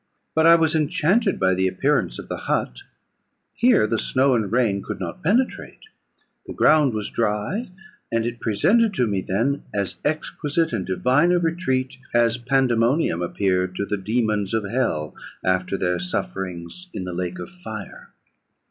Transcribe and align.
But 0.33 0.47
I 0.47 0.55
was 0.55 0.73
enchanted 0.73 1.39
by 1.39 1.53
the 1.53 1.67
appearance 1.67 2.17
of 2.17 2.27
the 2.27 2.37
hut: 2.49 2.79
here 3.53 3.85
the 3.85 3.99
snow 3.99 4.33
and 4.33 4.51
rain 4.51 4.81
could 4.81 4.99
not 4.99 5.21
penetrate; 5.21 5.81
the 6.47 6.55
ground 6.55 6.95
was 6.95 7.11
dry; 7.11 7.69
and 8.11 8.25
it 8.25 8.39
presented 8.39 8.95
to 8.95 9.05
me 9.05 9.21
then 9.21 9.61
as 9.75 9.99
exquisite 10.03 10.73
and 10.73 10.87
divine 10.87 11.31
a 11.31 11.37
retreat 11.37 11.99
as 12.15 12.39
Pandæmonium 12.39 13.23
appeared 13.23 13.75
to 13.75 13.85
the 13.85 13.95
dæmons 13.97 14.55
of 14.55 14.63
hell 14.63 15.13
after 15.45 15.77
their 15.77 15.99
sufferings 15.99 16.89
in 16.95 17.03
the 17.03 17.13
lake 17.13 17.37
of 17.37 17.49
fire. 17.51 18.09